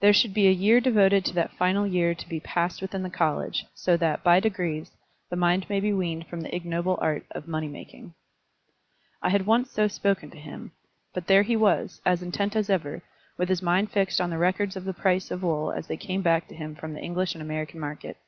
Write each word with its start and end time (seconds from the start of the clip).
"There 0.00 0.12
should 0.12 0.34
be 0.34 0.46
a 0.46 0.50
year 0.50 0.78
devoted 0.78 1.24
to 1.24 1.34
that 1.36 1.54
final 1.56 1.86
year 1.86 2.14
to 2.14 2.28
be 2.28 2.38
passed 2.38 2.82
within 2.82 3.02
the 3.02 3.08
college, 3.08 3.64
so 3.72 3.96
that, 3.96 4.22
by 4.22 4.38
degrees, 4.38 4.90
the 5.30 5.36
mind 5.36 5.70
may 5.70 5.80
be 5.80 5.90
weaned 5.90 6.26
from 6.26 6.42
the 6.42 6.54
ignoble 6.54 6.98
art 7.00 7.24
of 7.30 7.48
money 7.48 7.68
making." 7.68 8.12
I 9.22 9.30
had 9.30 9.46
once 9.46 9.70
so 9.70 9.88
spoken 9.88 10.28
to 10.32 10.38
him; 10.38 10.72
but 11.14 11.28
there 11.28 11.44
he 11.44 11.56
was, 11.56 12.02
as 12.04 12.20
intent 12.22 12.54
as 12.54 12.68
ever, 12.68 13.00
with 13.38 13.48
his 13.48 13.62
mind 13.62 13.90
fixed 13.90 14.20
on 14.20 14.28
the 14.28 14.36
records 14.36 14.76
of 14.76 14.84
the 14.84 14.92
price 14.92 15.30
of 15.30 15.42
wool 15.42 15.72
as 15.72 15.86
they 15.86 15.96
came 15.96 16.20
back 16.20 16.46
to 16.48 16.54
him 16.54 16.74
from 16.74 16.92
the 16.92 17.00
English 17.00 17.34
and 17.34 17.40
American 17.40 17.80
markets. 17.80 18.20